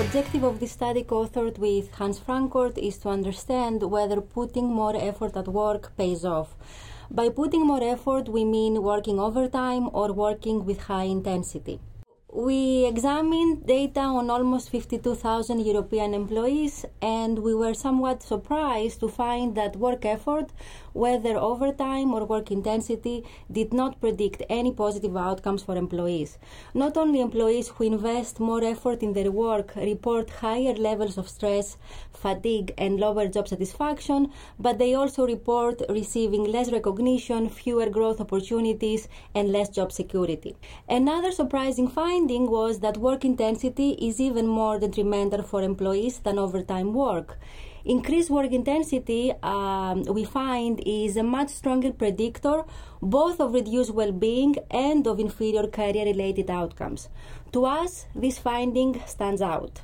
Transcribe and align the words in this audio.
objective 0.00 0.42
of 0.42 0.60
this 0.60 0.72
study, 0.72 1.02
co-authored 1.02 1.58
with 1.58 1.90
Hans 1.94 2.18
Frankort, 2.18 2.76
is 2.76 2.98
to 2.98 3.08
understand 3.08 3.82
whether 3.82 4.20
putting 4.20 4.66
more 4.66 4.94
effort 4.96 5.36
at 5.36 5.48
work 5.48 5.96
pays 5.96 6.24
off. 6.24 6.54
By 7.10 7.28
putting 7.28 7.66
more 7.66 7.82
effort, 7.82 8.28
we 8.28 8.44
mean 8.44 8.82
working 8.82 9.18
overtime 9.18 9.88
or 9.92 10.12
working 10.12 10.64
with 10.66 10.80
high 10.82 11.04
intensity. 11.04 11.80
We 12.32 12.84
examined 12.84 13.66
data 13.66 14.00
on 14.00 14.28
almost 14.28 14.68
52,000 14.68 15.64
European 15.64 16.12
employees, 16.12 16.84
and 17.00 17.38
we 17.38 17.54
were 17.54 17.72
somewhat 17.72 18.22
surprised 18.22 19.00
to 19.00 19.08
find 19.08 19.54
that 19.54 19.76
work 19.76 20.04
effort, 20.04 20.50
whether 20.96 21.36
overtime 21.36 22.12
or 22.14 22.24
work 22.24 22.50
intensity, 22.50 23.24
did 23.52 23.72
not 23.72 24.00
predict 24.00 24.42
any 24.48 24.72
positive 24.72 25.16
outcomes 25.16 25.62
for 25.62 25.76
employees. 25.76 26.38
Not 26.74 26.96
only 26.96 27.20
employees 27.20 27.68
who 27.68 27.84
invest 27.84 28.40
more 28.40 28.64
effort 28.64 29.02
in 29.02 29.12
their 29.12 29.30
work 29.30 29.74
report 29.76 30.30
higher 30.30 30.74
levels 30.74 31.18
of 31.18 31.28
stress, 31.28 31.76
fatigue, 32.12 32.72
and 32.78 32.98
lower 32.98 33.26
job 33.28 33.48
satisfaction, 33.48 34.30
but 34.58 34.78
they 34.78 34.94
also 34.94 35.26
report 35.26 35.82
receiving 35.88 36.44
less 36.44 36.72
recognition, 36.72 37.48
fewer 37.48 37.88
growth 37.90 38.20
opportunities, 38.20 39.08
and 39.34 39.52
less 39.52 39.68
job 39.68 39.92
security. 39.92 40.56
Another 40.88 41.32
surprising 41.32 41.88
finding 41.88 42.50
was 42.50 42.80
that 42.80 42.96
work 42.96 43.24
intensity 43.24 43.90
is 44.08 44.20
even 44.20 44.46
more 44.46 44.78
detrimental 44.78 45.42
for 45.42 45.62
employees 45.62 46.20
than 46.20 46.38
overtime 46.38 46.92
work. 46.92 47.38
Increased 47.86 48.30
work 48.30 48.50
intensity, 48.50 49.32
um, 49.44 50.02
we 50.02 50.24
find, 50.24 50.82
is 50.84 51.16
a 51.16 51.22
much 51.22 51.50
stronger 51.50 51.92
predictor 51.92 52.64
both 53.00 53.40
of 53.40 53.54
reduced 53.54 53.92
well 53.92 54.10
being 54.10 54.56
and 54.72 55.06
of 55.06 55.20
inferior 55.20 55.68
career 55.68 56.04
related 56.04 56.50
outcomes. 56.50 57.08
To 57.52 57.64
us, 57.64 58.06
this 58.12 58.40
finding 58.40 59.00
stands 59.06 59.40
out. 59.40 59.82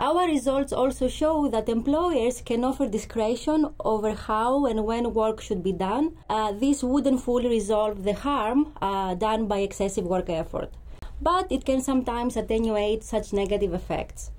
Our 0.00 0.26
results 0.26 0.72
also 0.72 1.06
show 1.06 1.46
that 1.46 1.68
employers 1.68 2.40
can 2.40 2.64
offer 2.64 2.88
discretion 2.88 3.72
over 3.78 4.14
how 4.14 4.66
and 4.66 4.84
when 4.84 5.14
work 5.14 5.40
should 5.40 5.62
be 5.62 5.72
done. 5.72 6.16
Uh, 6.28 6.50
this 6.50 6.82
wouldn't 6.82 7.22
fully 7.22 7.48
resolve 7.48 8.02
the 8.02 8.14
harm 8.14 8.72
uh, 8.82 9.14
done 9.14 9.46
by 9.46 9.58
excessive 9.58 10.06
work 10.06 10.28
effort 10.28 10.72
but 11.22 11.50
it 11.50 11.64
can 11.64 11.80
sometimes 11.80 12.36
attenuate 12.36 13.02
such 13.02 13.32
negative 13.32 13.72
effects. 13.72 14.30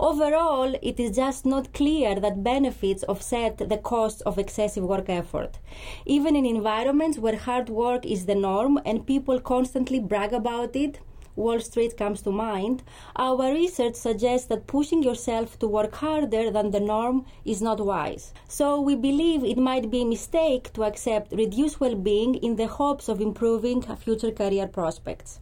Overall, 0.00 0.74
it 0.80 0.98
is 0.98 1.16
just 1.16 1.44
not 1.44 1.72
clear 1.72 2.18
that 2.18 2.42
benefits 2.42 3.04
offset 3.08 3.58
the 3.58 3.76
costs 3.76 4.20
of 4.22 4.38
excessive 4.38 4.84
work 4.84 5.08
effort. 5.08 5.58
Even 6.06 6.34
in 6.34 6.46
environments 6.46 7.18
where 7.18 7.36
hard 7.36 7.68
work 7.68 8.06
is 8.06 8.26
the 8.26 8.34
norm 8.34 8.80
and 8.84 9.06
people 9.06 9.38
constantly 9.38 10.00
brag 10.00 10.32
about 10.32 10.74
it, 10.74 10.98
Wall 11.34 11.60
Street 11.60 11.96
comes 11.96 12.20
to 12.22 12.30
mind, 12.30 12.82
our 13.16 13.52
research 13.52 13.94
suggests 13.94 14.48
that 14.48 14.66
pushing 14.66 15.02
yourself 15.02 15.58
to 15.58 15.66
work 15.66 15.94
harder 15.94 16.50
than 16.50 16.70
the 16.70 16.80
norm 16.80 17.24
is 17.44 17.62
not 17.62 17.80
wise. 17.80 18.34
So 18.48 18.80
we 18.80 18.96
believe 18.96 19.42
it 19.42 19.56
might 19.56 19.90
be 19.90 20.02
a 20.02 20.06
mistake 20.06 20.72
to 20.74 20.84
accept 20.84 21.32
reduced 21.32 21.80
well 21.80 21.94
being 21.94 22.34
in 22.34 22.56
the 22.56 22.66
hopes 22.66 23.08
of 23.08 23.20
improving 23.20 23.80
future 23.80 24.30
career 24.30 24.66
prospects 24.66 25.40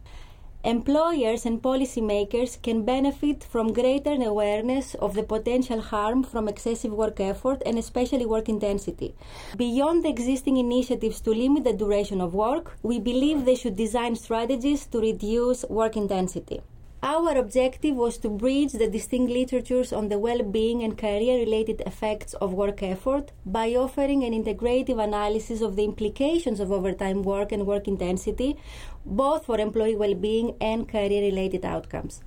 employers 0.63 1.45
and 1.45 1.61
policymakers 1.61 2.61
can 2.61 2.85
benefit 2.85 3.43
from 3.43 3.73
greater 3.73 4.13
awareness 4.13 4.93
of 4.95 5.15
the 5.15 5.23
potential 5.23 5.81
harm 5.81 6.23
from 6.23 6.47
excessive 6.47 6.91
work 6.91 7.19
effort 7.19 7.61
and 7.65 7.79
especially 7.79 8.25
work 8.25 8.47
intensity. 8.47 9.15
Beyond 9.57 10.03
the 10.03 10.09
existing 10.09 10.57
initiatives 10.57 11.19
to 11.21 11.31
limit 11.31 11.63
the 11.63 11.73
duration 11.73 12.21
of 12.21 12.33
work, 12.33 12.77
we 12.83 12.99
believe 12.99 13.45
they 13.45 13.55
should 13.55 13.75
design 13.75 14.15
strategies 14.15 14.85
to 14.87 14.99
reduce 14.99 15.65
work 15.65 15.97
intensity. 15.97 16.61
Our 17.03 17.35
objective 17.35 17.95
was 17.95 18.19
to 18.19 18.29
bridge 18.29 18.73
the 18.73 18.87
distinct 18.87 19.31
literatures 19.31 19.91
on 19.91 20.09
the 20.09 20.19
well 20.19 20.43
being 20.43 20.83
and 20.83 20.95
career 20.95 21.39
related 21.39 21.81
effects 21.87 22.35
of 22.35 22.53
work 22.53 22.83
effort 22.83 23.31
by 23.43 23.73
offering 23.73 24.23
an 24.23 24.33
integrative 24.33 25.03
analysis 25.03 25.61
of 25.61 25.75
the 25.75 25.83
implications 25.83 26.59
of 26.59 26.71
overtime 26.71 27.23
work 27.23 27.51
and 27.51 27.65
work 27.65 27.87
intensity, 27.87 28.55
both 29.03 29.45
for 29.47 29.57
employee 29.57 29.95
well 29.95 30.13
being 30.13 30.55
and 30.61 30.87
career 30.87 31.23
related 31.23 31.65
outcomes. 31.65 32.21